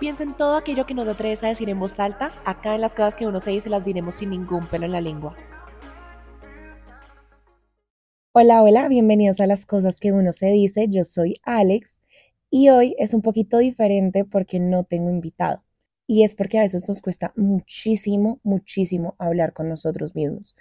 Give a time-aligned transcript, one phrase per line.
[0.00, 2.32] Piensa en todo aquello que no te atreves a decir en voz alta.
[2.44, 5.00] Acá en las cosas que uno se dice las diremos sin ningún pelo en la
[5.00, 5.36] lengua.
[8.32, 10.88] Hola, hola, bienvenidos a las cosas que uno se dice.
[10.88, 12.00] Yo soy Alex
[12.50, 15.62] y hoy es un poquito diferente porque no tengo invitado.
[16.08, 20.56] Y es porque a veces nos cuesta muchísimo, muchísimo hablar con nosotros mismos.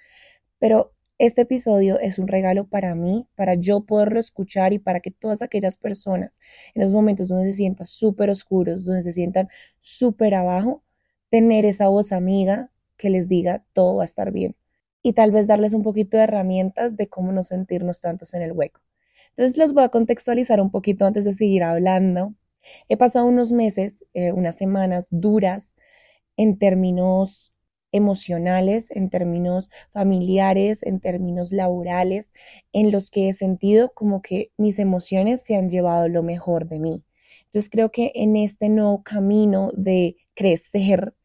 [0.60, 0.94] Pero
[1.26, 5.42] este episodio es un regalo para mí, para yo poderlo escuchar y para que todas
[5.42, 6.40] aquellas personas
[6.76, 9.48] en los momentos donde se sientan súper oscuros, donde se sientan
[9.82, 10.84] súper abajo,
[11.30, 14.56] tener esa voz amiga que les diga todo va a estar bien.
[15.02, 18.52] Y tal vez darles un poquito de herramientas de cómo no sentirnos tantos en el
[18.52, 18.82] hueco.
[19.30, 22.34] Entonces los voy a contextualizar un poquito antes de seguir hablando
[22.90, 25.76] He pasado unos meses, eh, unas semanas duras
[26.38, 27.54] en términos
[27.94, 32.34] emocionales, en términos familiares, en términos laborales,
[32.74, 36.80] en los que he sentido como que mis emociones se han llevado lo mejor de
[36.80, 37.04] mí.
[37.46, 41.16] Entonces creo que en este nuevo camino de crecer,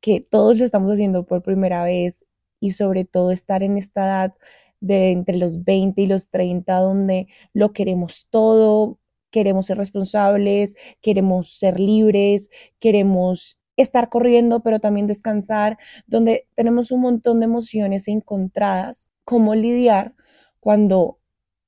[0.00, 2.24] que todos lo estamos haciendo por primera vez
[2.60, 4.34] y sobre todo estar en esta edad
[4.80, 8.98] de entre los 20 y los 30 donde lo queremos todo,
[9.30, 17.00] queremos ser responsables, queremos ser libres, queremos estar corriendo, pero también descansar, donde tenemos un
[17.02, 20.14] montón de emociones encontradas, cómo lidiar
[20.60, 21.18] cuando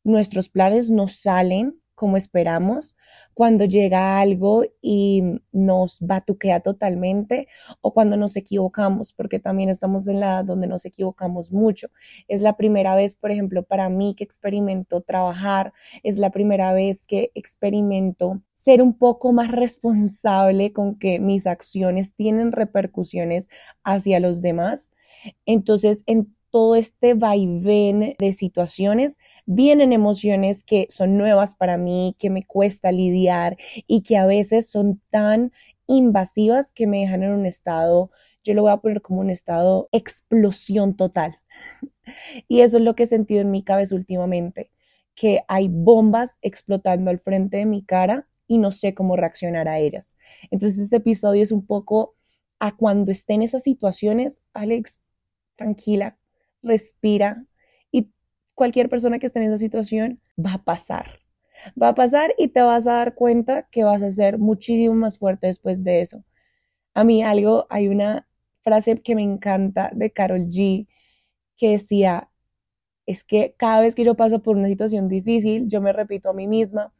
[0.04, 2.96] nuestros planes no salen como esperamos,
[3.34, 7.48] cuando llega algo y nos batuquea totalmente
[7.80, 11.88] o cuando nos equivocamos, porque también estamos en la edad donde nos equivocamos mucho.
[12.28, 17.06] Es la primera vez, por ejemplo, para mí que experimento trabajar, es la primera vez
[17.06, 23.48] que experimento ser un poco más responsable con que mis acciones tienen repercusiones
[23.84, 24.90] hacia los demás.
[25.46, 32.30] Entonces, en todo este vaivén de situaciones, vienen emociones que son nuevas para mí, que
[32.30, 35.52] me cuesta lidiar y que a veces son tan
[35.86, 38.10] invasivas que me dejan en un estado,
[38.44, 41.38] yo lo voy a poner como un estado explosión total.
[42.48, 44.70] Y eso es lo que he sentido en mi cabeza últimamente,
[45.14, 49.78] que hay bombas explotando al frente de mi cara y no sé cómo reaccionar a
[49.78, 50.16] ellas.
[50.50, 52.16] Entonces este episodio es un poco
[52.58, 55.02] a cuando esté en esas situaciones, Alex,
[55.56, 56.18] tranquila,
[56.62, 57.46] respira
[58.62, 61.18] cualquier persona que esté en esa situación va a pasar.
[61.80, 65.18] Va a pasar y te vas a dar cuenta que vas a ser muchísimo más
[65.18, 66.22] fuerte después de eso.
[66.94, 68.28] A mí algo, hay una
[68.62, 70.86] frase que me encanta de Carol G
[71.56, 72.30] que decía,
[73.04, 76.32] es que cada vez que yo paso por una situación difícil, yo me repito a
[76.32, 76.92] mí misma,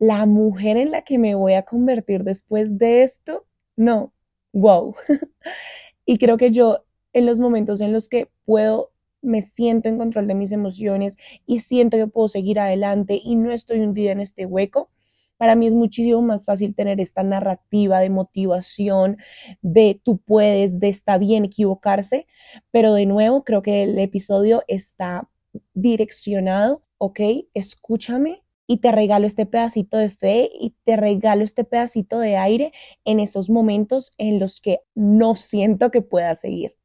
[0.00, 3.46] la mujer en la que me voy a convertir después de esto,
[3.76, 4.12] no,
[4.52, 4.96] wow.
[6.04, 8.90] y creo que yo en los momentos en los que puedo,
[9.24, 13.52] me siento en control de mis emociones y siento que puedo seguir adelante y no
[13.52, 14.90] estoy hundida en este hueco,
[15.36, 19.18] para mí es muchísimo más fácil tener esta narrativa de motivación,
[19.62, 22.26] de tú puedes, de está bien equivocarse,
[22.70, 25.28] pero de nuevo creo que el episodio está
[25.74, 27.20] direccionado, ok,
[27.54, 32.72] escúchame y te regalo este pedacito de fe y te regalo este pedacito de aire
[33.04, 36.76] en esos momentos en los que no siento que pueda seguir.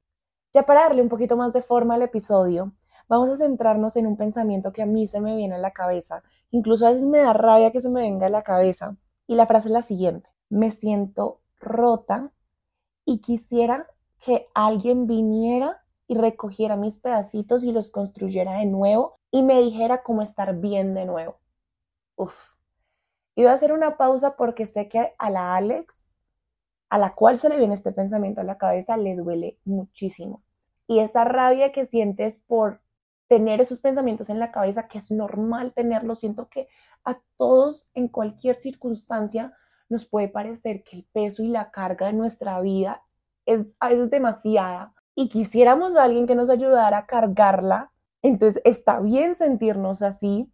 [0.54, 2.74] Ya para darle un poquito más de forma al episodio,
[3.08, 6.24] vamos a centrarnos en un pensamiento que a mí se me viene a la cabeza.
[6.52, 8.96] Incluso a veces me da rabia que se me venga a la cabeza.
[9.28, 10.30] Y la frase es la siguiente.
[10.50, 12.32] Me siento rota
[13.06, 13.88] y quisiera
[14.20, 20.02] que alguien viniera y recogiera mis pedacitos y los construyera de nuevo y me dijera
[20.02, 21.40] cómo estar bien de nuevo.
[22.16, 22.50] Uf.
[23.36, 26.09] Y voy a hacer una pausa porque sé que a la Alex
[26.90, 30.44] a la cual se le viene este pensamiento a la cabeza le duele muchísimo.
[30.88, 32.82] Y esa rabia que sientes por
[33.28, 36.68] tener esos pensamientos en la cabeza, que es normal tenerlo, siento que
[37.06, 39.54] a todos en cualquier circunstancia
[39.88, 43.04] nos puede parecer que el peso y la carga de nuestra vida
[43.46, 47.92] es a veces demasiada y quisiéramos a alguien que nos ayudara a cargarla,
[48.22, 50.52] entonces está bien sentirnos así.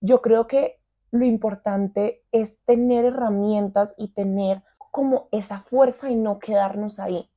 [0.00, 0.80] Yo creo que
[1.10, 4.62] lo importante es tener herramientas y tener
[4.94, 7.28] como esa fuerza y no quedarnos ahí.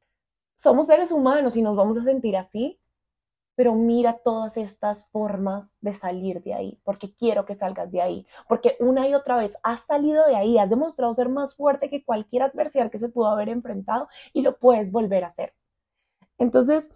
[0.56, 2.80] Somos seres humanos y nos vamos a sentir así,
[3.56, 8.28] pero mira todas estas formas de salir de ahí, porque quiero que salgas de ahí,
[8.48, 12.06] porque una y otra vez has salido de ahí, has demostrado ser más fuerte que
[12.06, 15.56] cualquier adversidad que se pudo haber enfrentado y lo puedes volver a hacer.
[16.38, 16.92] Entonces,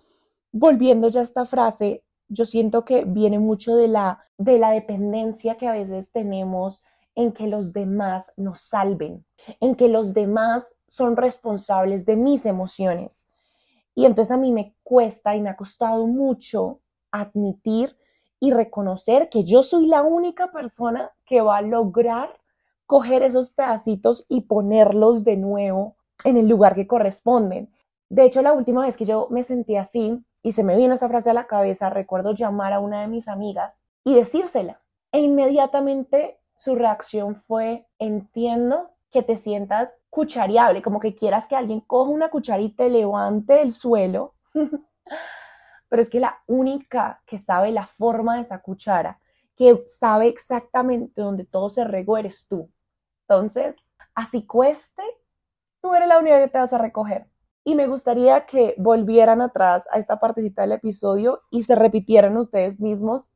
[0.52, 5.58] volviendo ya a esta frase, yo siento que viene mucho de la, de la dependencia
[5.58, 6.84] que a veces tenemos
[7.16, 9.26] en que los demás nos salven,
[9.60, 13.26] en que los demás son responsables de mis emociones.
[13.96, 16.80] Y entonces a mí me cuesta y me ha costado mucho
[17.12, 17.98] admitir
[18.40, 22.42] y reconocer que yo soy la única persona que va a lograr
[22.92, 27.72] coger esos pedacitos y ponerlos de nuevo en el lugar que corresponden.
[28.10, 31.08] De hecho, la última vez que yo me sentí así y se me vino esa
[31.08, 34.82] frase a la cabeza, recuerdo llamar a una de mis amigas y decírsela.
[35.14, 41.80] E inmediatamente su reacción fue, entiendo que te sientas cuchareable, como que quieras que alguien
[41.82, 44.36] coja una cuchara y te levante del suelo.
[45.90, 49.20] Pero es que la única que sabe la forma de esa cuchara,
[49.56, 52.70] que sabe exactamente dónde todo se regó, eres tú.
[53.28, 53.76] Entonces,
[54.14, 55.02] así cueste,
[55.82, 57.26] tú eres la única que te vas a recoger.
[57.64, 62.80] Y me gustaría que volvieran atrás a esta partecita del episodio y se repitieran ustedes
[62.80, 63.32] mismos,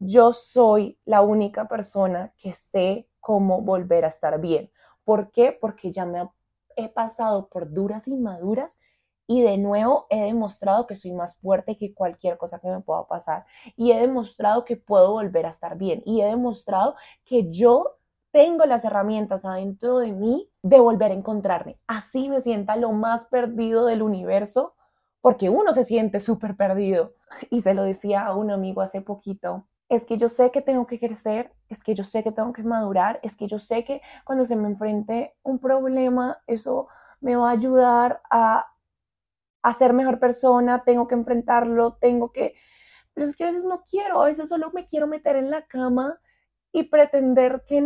[0.00, 4.72] yo soy la única persona que sé cómo volver a estar bien.
[5.04, 5.52] ¿Por qué?
[5.52, 6.28] Porque ya me
[6.76, 8.78] he pasado por duras y maduras
[9.26, 13.06] y de nuevo he demostrado que soy más fuerte que cualquier cosa que me pueda
[13.06, 13.44] pasar.
[13.76, 16.02] Y he demostrado que puedo volver a estar bien.
[16.04, 17.98] Y he demostrado que yo
[18.32, 21.78] tengo las herramientas adentro de mí de volver a encontrarme.
[21.86, 24.74] Así me sienta lo más perdido del universo,
[25.20, 27.14] porque uno se siente súper perdido.
[27.50, 30.86] Y se lo decía a un amigo hace poquito, es que yo sé que tengo
[30.86, 34.00] que crecer, es que yo sé que tengo que madurar, es que yo sé que
[34.24, 36.86] cuando se me enfrente un problema, eso
[37.20, 38.66] me va a ayudar a,
[39.62, 42.54] a ser mejor persona, tengo que enfrentarlo, tengo que...
[43.14, 45.66] Pero es que a veces no quiero, a veces solo me quiero meter en la
[45.66, 46.20] cama
[46.72, 47.80] y pretender que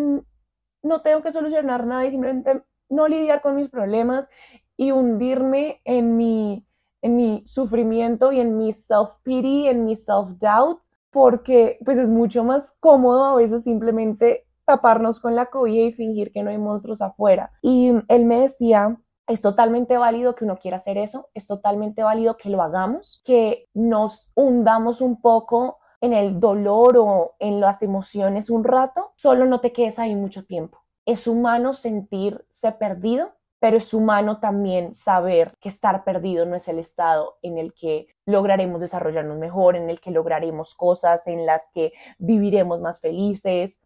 [0.82, 4.28] no tengo que solucionar nada y simplemente no lidiar con mis problemas
[4.76, 6.66] y hundirme en mi,
[7.00, 10.82] en mi sufrimiento y en mi self-pity, en mi self-doubt
[11.14, 16.32] porque pues es mucho más cómodo a veces simplemente taparnos con la cobija y fingir
[16.32, 17.52] que no hay monstruos afuera.
[17.62, 22.36] Y él me decía, es totalmente válido que uno quiera hacer eso, es totalmente válido
[22.36, 28.50] que lo hagamos, que nos hundamos un poco en el dolor o en las emociones
[28.50, 30.80] un rato, solo no te quedes ahí mucho tiempo.
[31.06, 33.30] Es humano sentirse perdido,
[33.64, 38.08] pero es humano también saber que estar perdido no es el estado en el que
[38.26, 43.80] lograremos desarrollarnos mejor, en el que lograremos cosas, en las que viviremos más felices.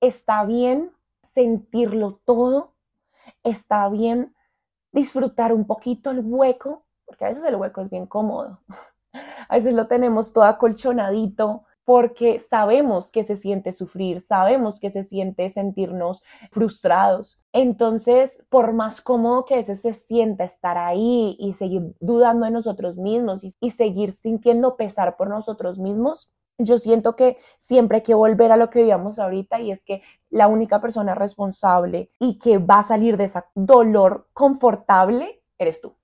[0.00, 2.76] Está bien sentirlo todo,
[3.42, 4.36] está bien
[4.92, 8.60] disfrutar un poquito el hueco, porque a veces el hueco es bien cómodo,
[9.48, 15.04] a veces lo tenemos todo acolchonadito, porque sabemos que se siente sufrir, sabemos que se
[15.04, 17.42] siente sentirnos frustrados.
[17.52, 22.96] Entonces, por más cómodo que ese se sienta estar ahí y seguir dudando de nosotros
[22.96, 28.52] mismos y, seguir sintiendo pesar por nosotros mismos, yo siento que siempre hay que volver
[28.52, 32.78] a lo que vivíamos ahorita y es que la única persona responsable y que va
[32.78, 35.96] a salir de ese dolor confortable eres tú.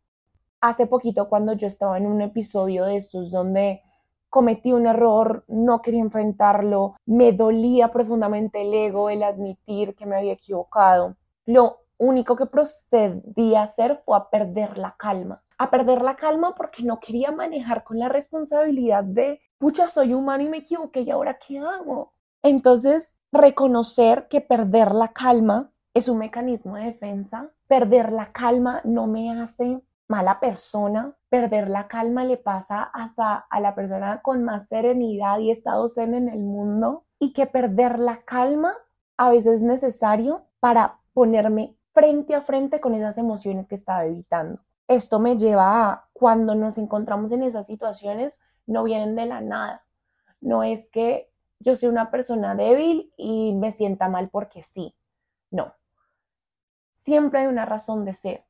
[0.60, 3.82] Hace poquito cuando yo estaba en un episodio de estos donde
[4.30, 10.16] cometí un error, no quería enfrentarlo, me dolía profundamente el ego, el admitir que me
[10.16, 11.16] había equivocado.
[11.44, 15.42] Lo único que procedí a hacer fue a perder la calma.
[15.58, 20.44] A perder la calma porque no quería manejar con la responsabilidad de, pucha, soy humano
[20.44, 22.14] y me equivoqué y ahora qué hago.
[22.42, 27.50] Entonces, reconocer que perder la calma es un mecanismo de defensa.
[27.66, 33.60] Perder la calma no me hace mala persona, perder la calma le pasa hasta a
[33.60, 38.22] la persona con más serenidad y estado zen en el mundo y que perder la
[38.22, 38.74] calma
[39.16, 44.60] a veces es necesario para ponerme frente a frente con esas emociones que estaba evitando.
[44.88, 49.85] Esto me lleva a cuando nos encontramos en esas situaciones, no vienen de la nada.
[50.40, 51.30] No es que
[51.61, 54.92] yo soy una persona débil y me sienta mal porque sí.
[55.52, 55.73] No.
[56.94, 58.50] Siempre hay una razón de ser.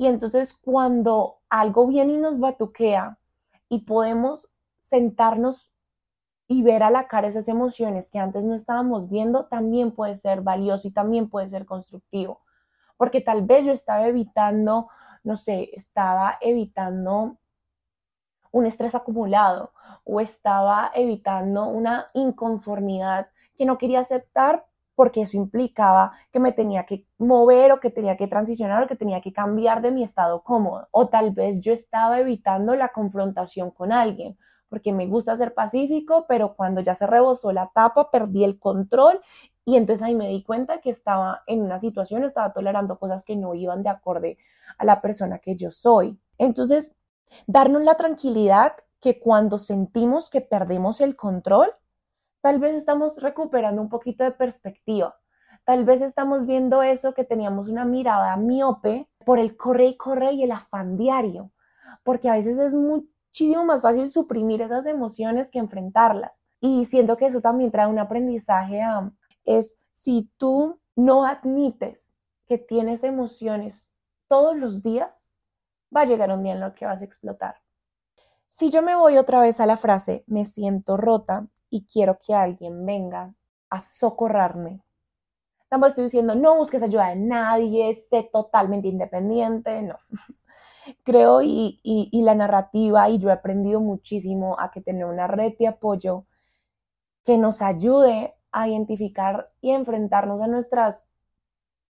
[0.00, 3.18] Y entonces cuando algo viene y nos batuquea
[3.68, 5.70] y podemos sentarnos
[6.48, 10.40] y ver a la cara esas emociones que antes no estábamos viendo, también puede ser
[10.40, 12.40] valioso y también puede ser constructivo.
[12.96, 14.88] Porque tal vez yo estaba evitando,
[15.22, 17.36] no sé, estaba evitando
[18.52, 24.64] un estrés acumulado o estaba evitando una inconformidad que no quería aceptar
[25.00, 28.96] porque eso implicaba que me tenía que mover o que tenía que transicionar o que
[28.96, 30.88] tenía que cambiar de mi estado cómodo.
[30.90, 34.36] O tal vez yo estaba evitando la confrontación con alguien,
[34.68, 39.22] porque me gusta ser pacífico, pero cuando ya se rebosó la tapa, perdí el control
[39.64, 43.36] y entonces ahí me di cuenta que estaba en una situación, estaba tolerando cosas que
[43.36, 44.36] no iban de acorde
[44.76, 46.20] a la persona que yo soy.
[46.36, 46.92] Entonces,
[47.46, 51.72] darnos la tranquilidad que cuando sentimos que perdemos el control,
[52.40, 55.16] tal vez estamos recuperando un poquito de perspectiva.
[55.64, 60.32] Tal vez estamos viendo eso que teníamos una mirada miope por el corre y corre
[60.32, 61.52] y el afán diario,
[62.02, 66.46] porque a veces es muchísimo más fácil suprimir esas emociones que enfrentarlas.
[66.60, 69.12] Y siento que eso también trae un aprendizaje a,
[69.44, 72.14] es si tú no admites
[72.46, 73.92] que tienes emociones
[74.28, 75.32] todos los días,
[75.94, 77.56] va a llegar un día en lo que vas a explotar.
[78.48, 82.34] Si yo me voy otra vez a la frase, me siento rota y quiero que
[82.34, 83.32] alguien venga
[83.70, 84.82] a socorrarme.
[85.68, 89.96] Tampoco estoy diciendo, no busques ayuda de nadie, sé totalmente independiente, no.
[91.04, 95.52] Creo y, y, la narrativa, y yo he aprendido muchísimo a que tener una red
[95.58, 96.26] de apoyo
[97.24, 101.06] que nos ayude a identificar y enfrentarnos a nuestras,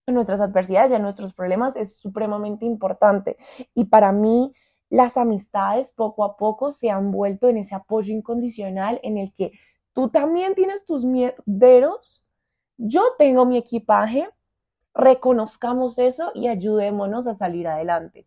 [0.07, 3.38] nuestras adversidades y a nuestros problemas es supremamente importante.
[3.74, 4.53] Y para mí,
[4.89, 9.51] las amistades poco a poco se han vuelto en ese apoyo incondicional en el que
[9.93, 12.24] tú también tienes tus mierderos,
[12.77, 14.29] yo tengo mi equipaje,
[14.93, 18.25] reconozcamos eso y ayudémonos a salir adelante.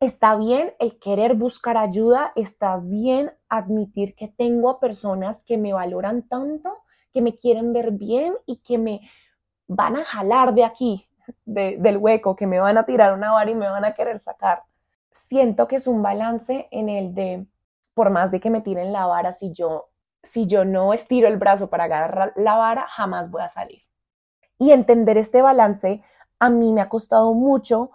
[0.00, 5.72] Está bien el querer buscar ayuda, está bien admitir que tengo a personas que me
[5.72, 6.78] valoran tanto,
[7.12, 9.02] que me quieren ver bien y que me
[9.68, 11.06] van a jalar de aquí,
[11.44, 14.64] del hueco, que me van a tirar una vara y me van a querer sacar.
[15.12, 17.46] Siento que es un balance en el de,
[17.94, 19.90] por más de que me tiren la vara, si yo,
[20.22, 23.82] si yo no estiro el brazo para agarrar la vara, jamás voy a salir.
[24.58, 26.02] Y entender este balance
[26.38, 27.90] a mí me ha costado mucho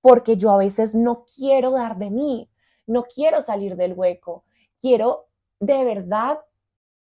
[0.00, 2.50] porque yo a veces no quiero dar de mí,
[2.86, 4.44] no quiero salir del hueco,
[4.80, 5.28] quiero
[5.60, 6.38] de verdad,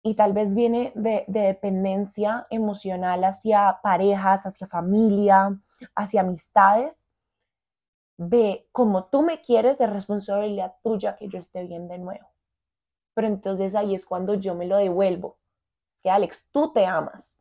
[0.05, 5.59] y tal vez viene de, dependencia emocional hacia parejas, hacia familia,
[5.95, 7.04] hacia amistades,
[8.17, 12.27] de como tú me quieres, es responsabilidad tuya que yo esté bien de nuevo.
[13.13, 15.37] Pero entonces ahí es cuando yo me lo devuelvo.
[16.03, 17.37] Que Alex, tú te amas.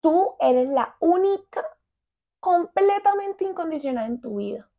[0.00, 1.64] Tú eres la única
[2.40, 4.70] completamente incondicional en tu vida.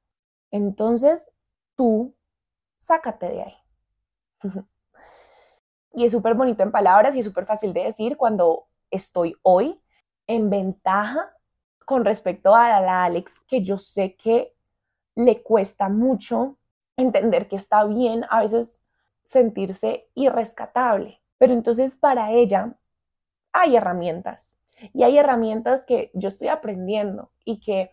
[0.51, 1.29] Entonces,
[1.75, 2.15] tú,
[2.77, 3.55] sácate de ahí.
[5.93, 9.81] y es súper bonito en palabras y es súper fácil de decir cuando estoy hoy
[10.27, 11.35] en ventaja
[11.85, 14.55] con respecto a la Alex, que yo sé que
[15.15, 16.57] le cuesta mucho
[16.97, 18.81] entender que está bien a veces
[19.25, 21.21] sentirse irrescatable.
[21.37, 22.75] Pero entonces para ella
[23.53, 24.57] hay herramientas
[24.93, 27.91] y hay herramientas que yo estoy aprendiendo y que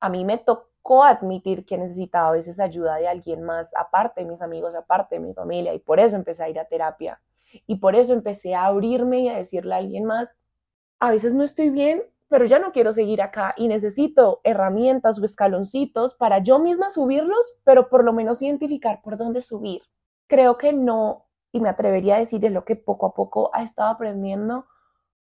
[0.00, 4.30] a mí me tocó admitir que necesitaba a veces ayuda de alguien más, aparte de
[4.30, 7.20] mis amigos, aparte de mi familia, y por eso empecé a ir a terapia.
[7.66, 10.30] Y por eso empecé a abrirme y a decirle a alguien más,
[11.00, 15.24] a veces no estoy bien, pero ya no quiero seguir acá y necesito herramientas o
[15.24, 19.82] escaloncitos para yo misma subirlos, pero por lo menos identificar por dónde subir.
[20.28, 23.64] Creo que no, y me atrevería a decir es lo que poco a poco ha
[23.64, 24.66] estado aprendiendo,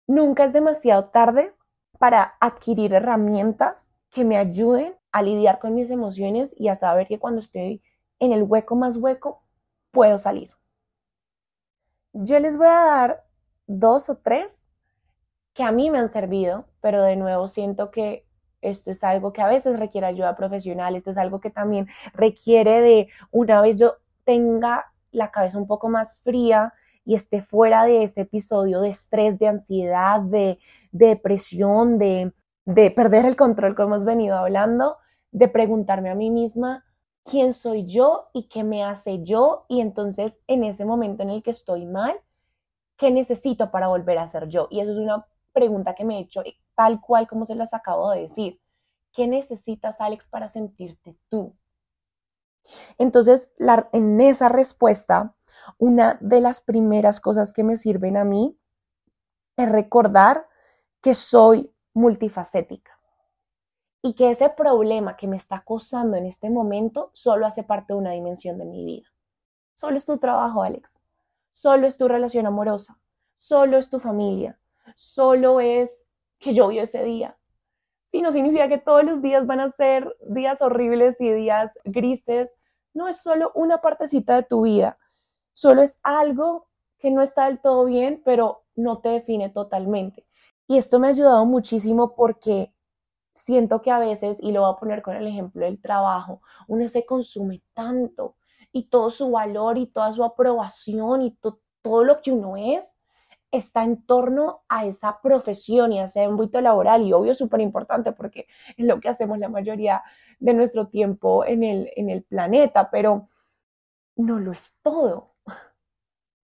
[0.05, 1.55] nunca es demasiado tarde
[1.97, 7.17] para adquirir herramientas que me ayuden a lidiar con mis emociones y a saber que
[7.17, 7.81] cuando estoy
[8.19, 9.41] en el hueco más hueco,
[9.89, 10.51] puedo salir.
[12.13, 13.25] Yo les voy a dar
[13.65, 14.55] dos o tres
[15.53, 18.25] que a mí me han servido, pero de nuevo siento que
[18.61, 22.81] esto es algo que a veces requiere ayuda profesional, esto es algo que también requiere
[22.81, 26.73] de una vez yo tenga la cabeza un poco más fría
[27.05, 30.59] y esté fuera de ese episodio de estrés, de ansiedad, de,
[30.91, 32.33] depresión, de,
[32.65, 34.97] de perder el control, como hemos venido hablando,
[35.31, 36.83] de preguntarme a mí misma
[37.23, 41.43] quién soy yo y qué me hace yo y entonces en ese momento en el
[41.43, 42.19] que estoy mal,
[42.97, 44.67] ¿qué necesito para volver a ser yo?
[44.69, 46.43] Y eso es una pregunta que me he hecho
[46.75, 48.61] tal cual como se las acabo de decir.
[49.11, 51.55] ¿Qué necesitas, Alex, para sentirte tú?
[52.97, 53.51] Entonces,
[53.91, 55.35] en esa respuesta,
[55.77, 58.57] una de las primeras cosas que me sirven a mí
[59.57, 60.47] es recordar
[61.01, 62.91] que soy multifacética
[64.01, 67.99] y que ese problema que me está acosando en este momento solo hace parte de
[67.99, 69.07] una dimensión de mi vida.
[69.75, 70.99] Solo es tu trabajo, Alex.
[71.53, 72.97] Solo es tu relación amorosa.
[73.37, 74.59] Solo es tu familia.
[74.95, 76.03] Solo es
[76.43, 77.37] que llovió ese día.
[78.11, 82.57] Si no significa que todos los días van a ser días horribles y días grises.
[82.93, 84.99] No es solo una partecita de tu vida.
[85.53, 86.67] Solo es algo
[86.99, 90.27] que no está del todo bien, pero no te define totalmente.
[90.67, 92.73] Y esto me ha ayudado muchísimo porque
[93.33, 96.87] siento que a veces, y lo voy a poner con el ejemplo del trabajo, uno
[96.87, 98.35] se consume tanto
[98.71, 101.37] y todo su valor y toda su aprobación y
[101.81, 102.97] todo lo que uno es
[103.53, 108.11] está en torno a esa profesión y a ese ámbito laboral y obvio súper importante
[108.11, 110.03] porque es lo que hacemos la mayoría
[110.39, 113.29] de nuestro tiempo en el, en el planeta, pero
[114.15, 115.35] no lo es todo.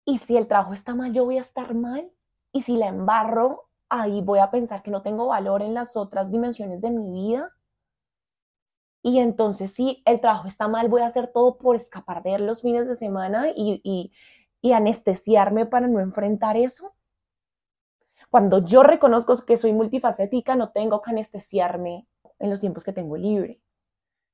[0.05, 2.11] Y si el trabajo está mal, yo voy a estar mal.
[2.51, 6.31] Y si la embarro, ahí voy a pensar que no tengo valor en las otras
[6.31, 7.51] dimensiones de mi vida.
[9.01, 12.61] Y entonces si el trabajo está mal, voy a hacer todo por escapar de los
[12.61, 14.11] fines de semana y,
[14.61, 16.93] y anestesiarme para no enfrentar eso.
[18.29, 22.07] Cuando yo reconozco que soy multifacética, no tengo que anestesiarme
[22.37, 23.61] en los tiempos que tengo libre.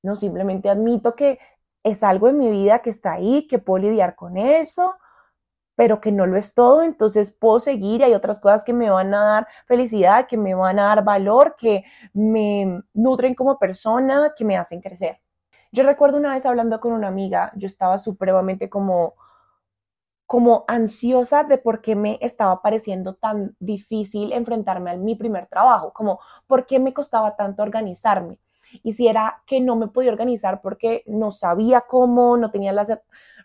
[0.04, 1.40] No, simplemente admito que
[1.84, 4.96] es algo en mi vida que está ahí, que puedo lidiar con eso,
[5.76, 8.90] pero que no lo es todo, entonces puedo seguir y hay otras cosas que me
[8.90, 11.84] van a dar felicidad, que me van a dar valor, que
[12.14, 15.20] me nutren como persona, que me hacen crecer.
[15.72, 19.16] Yo recuerdo una vez hablando con una amiga, yo estaba supremamente como
[20.26, 25.94] como ansiosa de por qué me estaba pareciendo tan difícil enfrentarme a mi primer trabajo,
[25.94, 28.40] como por qué me costaba tanto organizarme.
[28.84, 32.90] Y si era que no me podía organizar porque no sabía cómo, no tenía las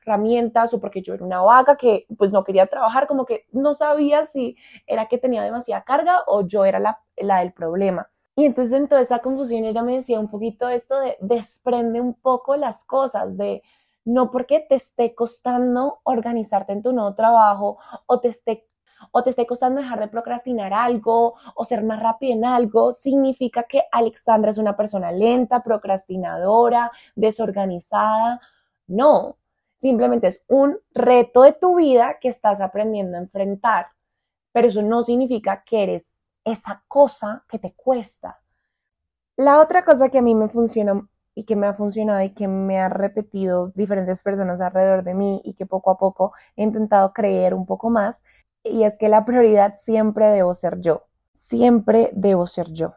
[0.02, 3.74] herramientas o porque yo era una vaga que pues no quería trabajar, como que no
[3.74, 4.56] sabía si
[4.86, 8.08] era que tenía demasiada carga o yo era la, la del problema.
[8.36, 12.14] Y entonces dentro de esa confusión ella me decía un poquito esto de desprende un
[12.14, 13.62] poco las cosas, de
[14.12, 18.66] no porque te esté costando organizarte en tu nuevo trabajo o te esté
[19.12, 23.62] o te esté costando dejar de procrastinar algo o ser más rápido en algo, significa
[23.62, 28.42] que Alexandra es una persona lenta, procrastinadora, desorganizada.
[28.86, 29.38] No,
[29.78, 33.86] simplemente es un reto de tu vida que estás aprendiendo a enfrentar,
[34.52, 38.38] pero eso no significa que eres esa cosa que te cuesta.
[39.36, 41.08] La otra cosa que a mí me funciona
[41.40, 45.40] y que me ha funcionado y que me ha repetido diferentes personas alrededor de mí
[45.42, 48.22] y que poco a poco he intentado creer un poco más,
[48.62, 52.92] y es que la prioridad siempre debo ser yo, siempre debo ser yo.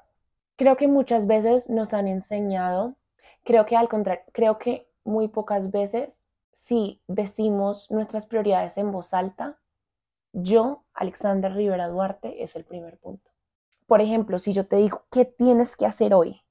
[0.57, 2.97] Creo que muchas veces nos han enseñado,
[3.45, 6.21] creo que al contrario, creo que muy pocas veces
[6.53, 9.57] si decimos nuestras prioridades en voz alta,
[10.33, 13.31] yo, Alexander Rivera Duarte, es el primer punto.
[13.87, 16.42] Por ejemplo, si yo te digo, ¿qué tienes que hacer hoy?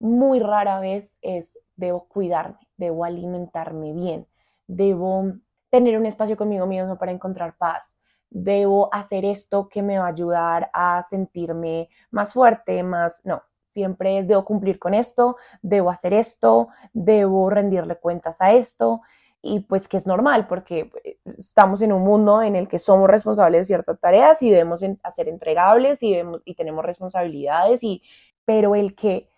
[0.00, 4.26] Muy rara vez es, debo cuidarme, debo alimentarme bien,
[4.66, 5.32] debo
[5.70, 7.94] tener un espacio conmigo mismo para encontrar paz.
[8.30, 14.18] Debo hacer esto que me va a ayudar a sentirme más fuerte, más, no, siempre
[14.18, 19.00] es debo cumplir con esto, debo hacer esto, debo rendirle cuentas a esto
[19.40, 23.08] y pues que es normal porque eh, estamos en un mundo en el que somos
[23.08, 28.02] responsables de ciertas tareas y debemos hacer entregables y, y tenemos responsabilidades y
[28.44, 29.28] pero el que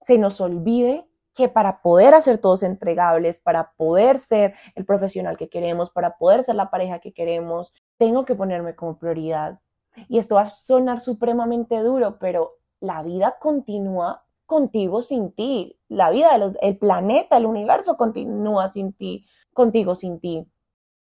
[0.00, 5.48] se nos olvide que para poder hacer todos entregables, para poder ser el profesional que
[5.48, 9.60] queremos, para poder ser la pareja que queremos, tengo que ponerme como prioridad.
[10.08, 15.78] Y esto va a sonar supremamente duro, pero la vida continúa contigo sin ti.
[15.88, 20.46] La vida, de el planeta, el universo continúa sin ti, contigo sin ti.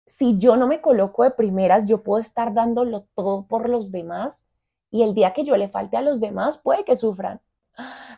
[0.07, 4.45] Si yo no me coloco de primeras, yo puedo estar dándolo todo por los demás
[4.91, 7.41] y el día que yo le falte a los demás puede que sufran.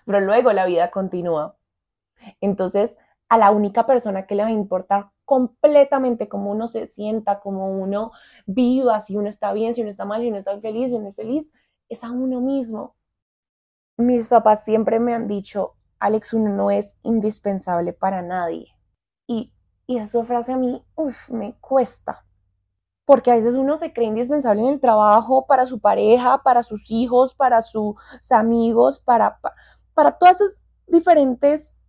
[0.05, 1.57] Pero luego la vida continúa.
[2.40, 7.40] Entonces, a la única persona que le va a importar completamente cómo uno se sienta,
[7.40, 8.12] cómo uno
[8.47, 11.09] viva, si uno está bien, si uno está mal, si uno está feliz, si uno
[11.11, 11.53] es feliz,
[11.88, 12.97] es a uno mismo.
[13.99, 18.68] Mis papás siempre me han dicho, Alex, uno no es indispensable para nadie.
[19.27, 19.53] Y,
[19.87, 22.25] y esa frase a mí, uff, me cuesta.
[23.09, 26.90] Porque a veces uno se cree indispensable en el trabajo, para su pareja, para sus
[26.90, 27.97] hijos, para sus
[28.31, 29.40] amigos, para,
[29.94, 31.81] para todas esas diferentes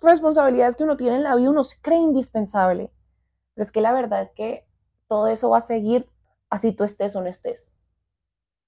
[0.00, 2.92] responsabilidades que uno tiene en la vida, uno se cree indispensable.
[3.54, 4.66] Pero es que la verdad es que
[5.08, 6.10] todo eso va a seguir
[6.50, 7.72] así tú estés o no estés.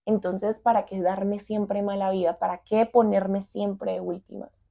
[0.07, 2.39] Entonces, ¿para qué darme siempre mala vida?
[2.39, 4.67] ¿Para qué ponerme siempre de últimas?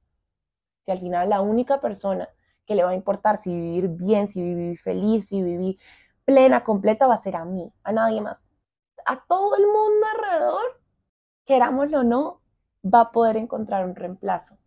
[0.84, 2.28] Si al final la única persona
[2.66, 5.78] que le va a importar si vivir bien, si vivir feliz, si vivir
[6.28, 8.52] plena, completa, va a ser a mí, a nadie más.
[9.06, 10.80] A todo el mundo alrededor,
[11.46, 12.40] querámoslo o no,
[12.84, 14.58] va a poder encontrar un reemplazo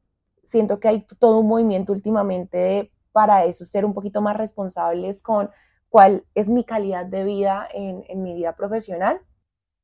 [0.44, 5.50] siento que hay todo un movimiento últimamente para eso, ser un poquito más responsables con
[5.90, 9.20] cuál es mi calidad de vida en, en mi vida profesional.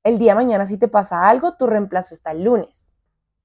[0.03, 2.93] El día de mañana si te pasa algo, tu reemplazo está el lunes.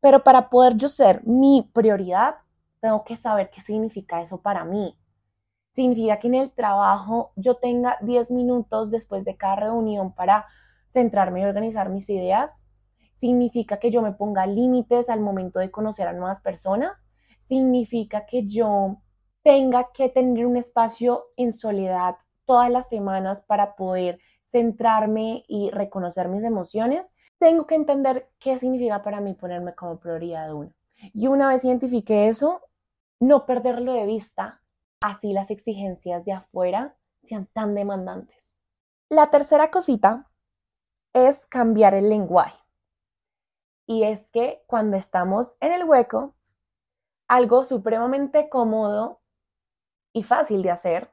[0.00, 2.36] Pero para poder yo ser mi prioridad,
[2.80, 4.96] tengo que saber qué significa eso para mí.
[5.72, 10.46] Significa que en el trabajo yo tenga 10 minutos después de cada reunión para
[10.86, 12.66] centrarme y organizar mis ideas.
[13.14, 17.06] Significa que yo me ponga límites al momento de conocer a nuevas personas,
[17.38, 18.98] significa que yo
[19.42, 26.28] tenga que tener un espacio en soledad todas las semanas para poder centrarme y reconocer
[26.28, 30.72] mis emociones, tengo que entender qué significa para mí ponerme como prioridad uno.
[31.12, 32.60] Y una vez identifique eso,
[33.18, 34.61] no perderlo de vista,
[35.02, 38.58] así las exigencias de afuera sean tan demandantes.
[39.08, 40.30] La tercera cosita
[41.12, 42.58] es cambiar el lenguaje.
[43.86, 46.34] Y es que cuando estamos en el hueco,
[47.28, 49.20] algo supremamente cómodo
[50.12, 51.10] y fácil de hacer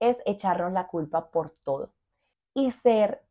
[0.00, 1.92] es echarnos la culpa por todo
[2.54, 3.26] y ser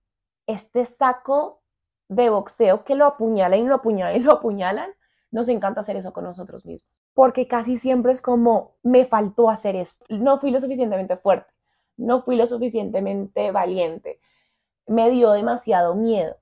[0.48, 1.62] este saco
[2.10, 4.92] de boxeo que lo apuñalan y lo apuñalan y lo apuñalan,
[5.32, 7.03] nos encanta hacer eso con nosotros mismos.
[7.13, 11.54] Porque casi siempre es como, me faltó hacer esto, no fui lo suficientemente fuerte,
[11.97, 14.19] no fui lo suficientemente valiente,
[14.88, 16.38] me dio demasiado miedo.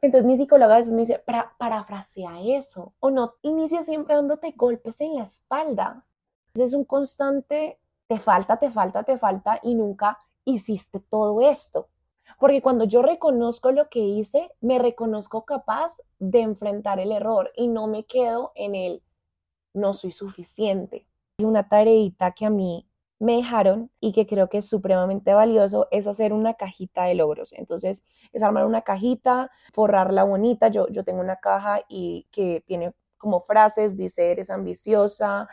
[0.00, 4.52] Entonces mi psicóloga a veces me dice, para, parafrasea eso, o no, inicia siempre dándote
[4.56, 6.04] golpes en la espalda.
[6.54, 11.88] Es un constante, te falta, te falta, te falta y nunca hiciste todo esto.
[12.38, 17.68] Porque cuando yo reconozco lo que hice, me reconozco capaz de enfrentar el error y
[17.68, 19.02] no me quedo en el
[19.74, 21.06] no soy suficiente.
[21.38, 22.86] Y una tareita que a mí
[23.18, 27.52] me dejaron y que creo que es supremamente valioso es hacer una cajita de logros.
[27.52, 30.68] Entonces, es armar una cajita, forrarla bonita.
[30.68, 35.48] Yo, yo tengo una caja y que tiene como frases, dice, eres ambiciosa,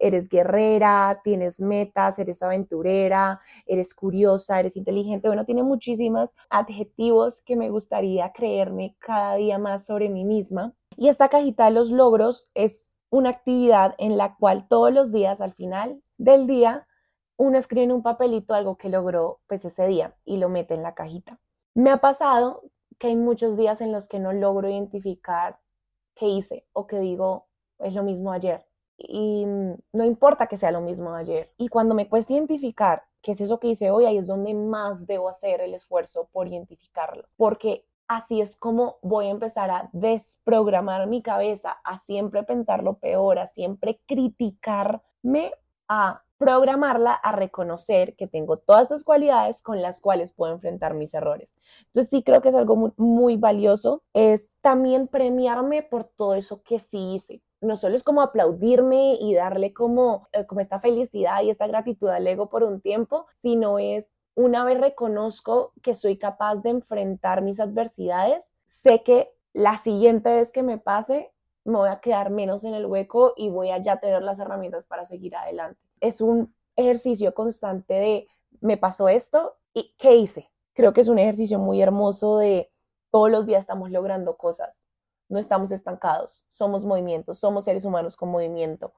[0.00, 5.28] eres guerrera, tienes metas, eres aventurera, eres curiosa, eres inteligente.
[5.28, 10.74] Bueno, tiene muchísimos adjetivos que me gustaría creerme cada día más sobre mí misma.
[10.96, 15.40] Y esta cajita de los logros es una actividad en la cual todos los días
[15.42, 16.88] al final del día
[17.36, 20.82] uno escribe en un papelito algo que logró pues ese día y lo mete en
[20.82, 21.38] la cajita.
[21.74, 22.62] Me ha pasado
[22.98, 25.60] que hay muchos días en los que no logro identificar
[26.14, 27.46] qué hice o que digo
[27.78, 28.64] es lo mismo ayer
[28.96, 31.52] y mm, no importa que sea lo mismo ayer.
[31.58, 35.06] Y cuando me cuesta identificar qué es eso que hice hoy, ahí es donde más
[35.06, 41.06] debo hacer el esfuerzo por identificarlo, porque así es como voy a empezar a desprogramar
[41.06, 45.52] mi cabeza, a siempre pensar lo peor, a siempre criticarme,
[45.88, 51.14] a programarla a reconocer que tengo todas estas cualidades con las cuales puedo enfrentar mis
[51.14, 51.54] errores.
[51.86, 56.62] Entonces sí creo que es algo muy, muy valioso, es también premiarme por todo eso
[56.62, 61.42] que sí hice, no solo es como aplaudirme y darle como, eh, como esta felicidad
[61.42, 66.18] y esta gratitud al ego por un tiempo, sino es una vez reconozco que soy
[66.18, 71.32] capaz de enfrentar mis adversidades, sé que la siguiente vez que me pase
[71.64, 74.86] me voy a quedar menos en el hueco y voy a ya tener las herramientas
[74.86, 75.80] para seguir adelante.
[76.00, 78.28] Es un ejercicio constante de
[78.60, 80.50] me pasó esto y qué hice.
[80.72, 82.70] Creo que es un ejercicio muy hermoso de
[83.10, 84.82] todos los días estamos logrando cosas
[85.32, 88.92] no estamos estancados, somos movimientos, somos seres humanos con movimiento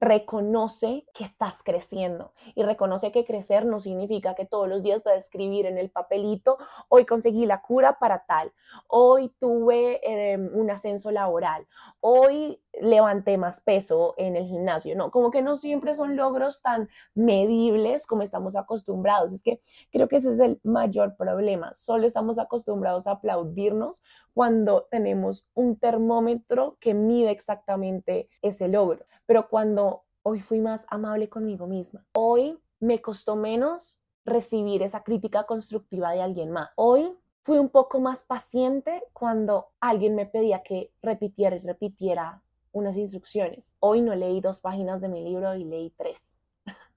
[0.00, 5.24] reconoce que estás creciendo y reconoce que crecer no significa que todos los días puedas
[5.24, 6.58] escribir en el papelito,
[6.88, 8.52] hoy conseguí la cura para tal,
[8.86, 11.66] hoy tuve em, un ascenso laboral,
[12.00, 16.88] hoy levanté más peso en el gimnasio, no, como que no siempre son logros tan
[17.14, 19.60] medibles como estamos acostumbrados, es que
[19.90, 24.02] creo que ese es el mayor problema, solo estamos acostumbrados a aplaudirnos
[24.34, 29.04] cuando tenemos un termómetro que mide exactamente ese logro.
[29.26, 35.44] Pero cuando hoy fui más amable conmigo misma, hoy me costó menos recibir esa crítica
[35.44, 36.70] constructiva de alguien más.
[36.76, 42.96] Hoy fui un poco más paciente cuando alguien me pedía que repitiera y repitiera unas
[42.96, 43.74] instrucciones.
[43.80, 46.40] Hoy no leí dos páginas de mi libro y leí tres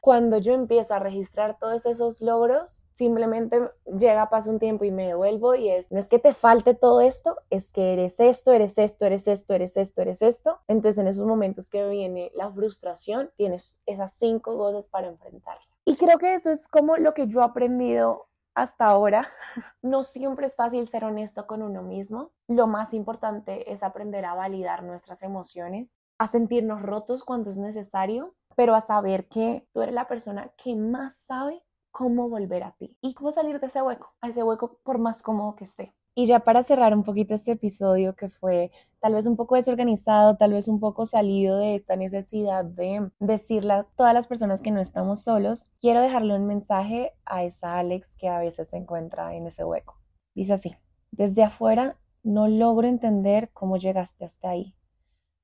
[0.00, 5.08] cuando yo empiezo a registrar todos esos logros, simplemente llega, pasa un tiempo y me
[5.08, 8.78] devuelvo y es, no es que te falte todo esto, es que eres esto, eres
[8.78, 10.60] esto, eres esto, eres esto, eres esto.
[10.68, 15.62] Entonces en esos momentos que viene la frustración, tienes esas cinco cosas para enfrentarla.
[15.84, 18.27] Y creo que eso es como lo que yo he aprendido
[18.62, 19.28] hasta ahora.
[19.82, 22.32] No siempre es fácil ser honesto con uno mismo.
[22.48, 28.34] Lo más importante es aprender a validar nuestras emociones, a sentirnos rotos cuando es necesario
[28.58, 32.98] pero a saber que tú eres la persona que más sabe cómo volver a ti
[33.00, 35.94] y cómo salir de ese hueco, a ese hueco por más cómodo que esté.
[36.18, 40.36] Y ya para cerrar un poquito este episodio que fue tal vez un poco desorganizado,
[40.36, 44.72] tal vez un poco salido de esta necesidad de decirle a todas las personas que
[44.72, 49.36] no estamos solos, quiero dejarle un mensaje a esa Alex que a veces se encuentra
[49.36, 49.96] en ese hueco.
[50.34, 50.74] Dice así,
[51.12, 54.74] desde afuera no logro entender cómo llegaste hasta ahí.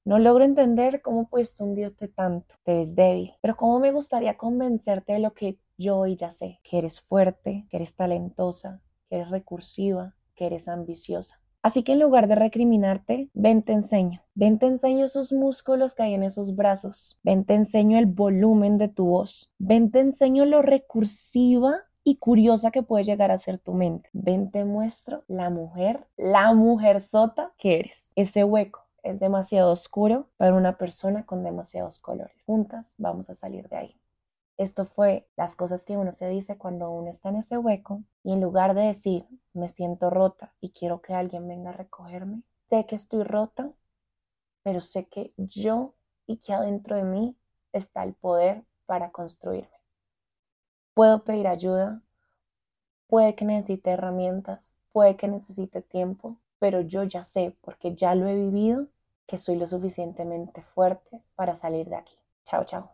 [0.04, 2.56] No logro entender cómo puedes hundirte tanto.
[2.64, 3.32] Te ves débil.
[3.42, 6.58] Pero cómo me gustaría convencerte de lo que yo hoy ya sé.
[6.64, 11.40] Que eres fuerte, que eres talentosa, que eres recursiva, que eres ambiciosa.
[11.64, 14.22] Así que en lugar de recriminarte, ven te enseño.
[14.34, 17.18] Ven te enseño esos músculos que hay en esos brazos.
[17.22, 19.50] Ven te enseño el volumen de tu voz.
[19.58, 24.10] Ven te enseño lo recursiva y curiosa que puede llegar a ser tu mente.
[24.12, 28.12] Ven te muestro la mujer, la mujer sota que eres.
[28.14, 32.36] Ese hueco es demasiado oscuro para una persona con demasiados colores.
[32.44, 34.00] Juntas vamos a salir de ahí.
[34.56, 38.32] Esto fue las cosas que uno se dice cuando uno está en ese hueco y
[38.32, 42.86] en lugar de decir me siento rota y quiero que alguien venga a recogerme, sé
[42.86, 43.72] que estoy rota,
[44.62, 45.94] pero sé que yo
[46.26, 47.36] y que adentro de mí
[47.72, 49.68] está el poder para construirme.
[50.94, 52.02] Puedo pedir ayuda,
[53.08, 58.28] puede que necesite herramientas, puede que necesite tiempo, pero yo ya sé, porque ya lo
[58.28, 58.86] he vivido,
[59.26, 62.16] que soy lo suficientemente fuerte para salir de aquí.
[62.44, 62.93] Chao, chao.